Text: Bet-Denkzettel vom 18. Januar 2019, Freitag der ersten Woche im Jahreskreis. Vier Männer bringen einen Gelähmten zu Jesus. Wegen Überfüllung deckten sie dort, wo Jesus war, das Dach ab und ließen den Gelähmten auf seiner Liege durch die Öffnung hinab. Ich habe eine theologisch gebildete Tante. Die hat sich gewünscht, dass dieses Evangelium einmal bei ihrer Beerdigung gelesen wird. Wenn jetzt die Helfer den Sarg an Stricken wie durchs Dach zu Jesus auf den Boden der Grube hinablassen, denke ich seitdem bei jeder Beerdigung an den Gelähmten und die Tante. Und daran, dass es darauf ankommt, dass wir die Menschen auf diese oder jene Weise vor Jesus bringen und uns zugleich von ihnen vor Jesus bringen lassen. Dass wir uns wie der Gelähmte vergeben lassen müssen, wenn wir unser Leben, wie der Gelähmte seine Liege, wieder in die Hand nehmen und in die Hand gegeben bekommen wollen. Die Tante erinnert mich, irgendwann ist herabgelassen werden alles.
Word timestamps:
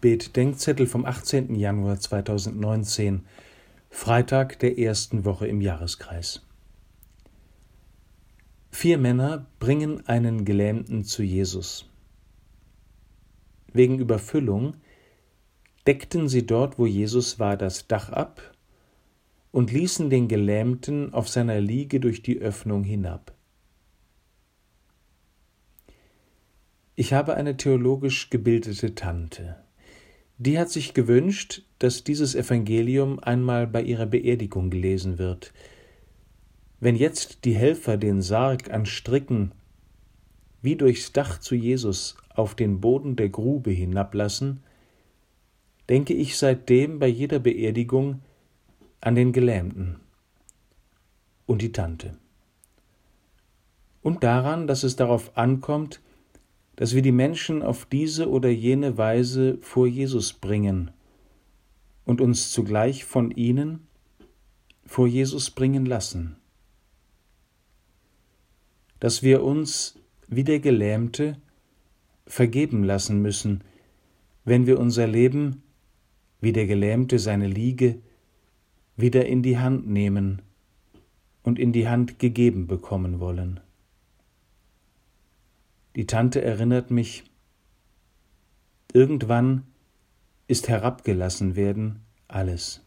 Bet-Denkzettel 0.00 0.86
vom 0.86 1.04
18. 1.04 1.54
Januar 1.54 2.00
2019, 2.00 3.26
Freitag 3.90 4.58
der 4.60 4.78
ersten 4.78 5.26
Woche 5.26 5.46
im 5.46 5.60
Jahreskreis. 5.60 6.46
Vier 8.70 8.96
Männer 8.96 9.46
bringen 9.58 10.06
einen 10.06 10.44
Gelähmten 10.46 11.04
zu 11.04 11.22
Jesus. 11.22 11.90
Wegen 13.72 13.98
Überfüllung 13.98 14.74
deckten 15.86 16.28
sie 16.28 16.46
dort, 16.46 16.78
wo 16.78 16.86
Jesus 16.86 17.38
war, 17.38 17.58
das 17.58 17.86
Dach 17.86 18.10
ab 18.10 18.54
und 19.52 19.72
ließen 19.72 20.08
den 20.08 20.28
Gelähmten 20.28 21.12
auf 21.12 21.28
seiner 21.28 21.60
Liege 21.60 22.00
durch 22.00 22.22
die 22.22 22.38
Öffnung 22.38 22.84
hinab. 22.84 23.34
Ich 26.94 27.12
habe 27.12 27.34
eine 27.34 27.56
theologisch 27.56 28.30
gebildete 28.30 28.94
Tante. 28.94 29.56
Die 30.40 30.58
hat 30.58 30.70
sich 30.70 30.94
gewünscht, 30.94 31.64
dass 31.80 32.02
dieses 32.02 32.34
Evangelium 32.34 33.18
einmal 33.18 33.66
bei 33.66 33.82
ihrer 33.82 34.06
Beerdigung 34.06 34.70
gelesen 34.70 35.18
wird. 35.18 35.52
Wenn 36.80 36.96
jetzt 36.96 37.44
die 37.44 37.54
Helfer 37.54 37.98
den 37.98 38.22
Sarg 38.22 38.70
an 38.70 38.86
Stricken 38.86 39.52
wie 40.62 40.76
durchs 40.76 41.12
Dach 41.12 41.40
zu 41.40 41.54
Jesus 41.54 42.16
auf 42.34 42.54
den 42.54 42.80
Boden 42.80 43.16
der 43.16 43.28
Grube 43.28 43.70
hinablassen, 43.70 44.62
denke 45.90 46.14
ich 46.14 46.38
seitdem 46.38 46.98
bei 46.98 47.08
jeder 47.08 47.38
Beerdigung 47.38 48.22
an 49.02 49.16
den 49.16 49.34
Gelähmten 49.34 50.00
und 51.44 51.60
die 51.60 51.72
Tante. 51.72 52.16
Und 54.00 54.24
daran, 54.24 54.66
dass 54.66 54.84
es 54.84 54.96
darauf 54.96 55.36
ankommt, 55.36 56.00
dass 56.80 56.94
wir 56.94 57.02
die 57.02 57.12
Menschen 57.12 57.62
auf 57.62 57.84
diese 57.84 58.30
oder 58.30 58.48
jene 58.48 58.96
Weise 58.96 59.58
vor 59.60 59.86
Jesus 59.86 60.32
bringen 60.32 60.90
und 62.06 62.22
uns 62.22 62.52
zugleich 62.52 63.04
von 63.04 63.30
ihnen 63.32 63.86
vor 64.86 65.06
Jesus 65.06 65.50
bringen 65.50 65.84
lassen. 65.84 66.36
Dass 68.98 69.22
wir 69.22 69.44
uns 69.44 69.98
wie 70.26 70.42
der 70.42 70.58
Gelähmte 70.58 71.36
vergeben 72.26 72.82
lassen 72.82 73.20
müssen, 73.20 73.62
wenn 74.46 74.66
wir 74.66 74.80
unser 74.80 75.06
Leben, 75.06 75.62
wie 76.40 76.54
der 76.54 76.66
Gelähmte 76.66 77.18
seine 77.18 77.46
Liege, 77.46 77.98
wieder 78.96 79.26
in 79.26 79.42
die 79.42 79.58
Hand 79.58 79.86
nehmen 79.86 80.40
und 81.42 81.58
in 81.58 81.74
die 81.74 81.88
Hand 81.88 82.18
gegeben 82.18 82.66
bekommen 82.66 83.20
wollen. 83.20 83.60
Die 85.96 86.06
Tante 86.06 86.42
erinnert 86.42 86.90
mich, 86.90 87.24
irgendwann 88.92 89.64
ist 90.46 90.68
herabgelassen 90.68 91.56
werden 91.56 92.00
alles. 92.28 92.82